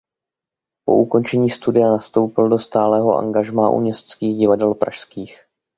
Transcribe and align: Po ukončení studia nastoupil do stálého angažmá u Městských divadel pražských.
Po 0.85 0.95
ukončení 1.01 1.49
studia 1.49 1.89
nastoupil 1.89 2.49
do 2.49 2.59
stálého 2.59 3.17
angažmá 3.17 3.69
u 3.69 3.79
Městských 3.79 4.37
divadel 4.37 4.73
pražských. 4.75 5.43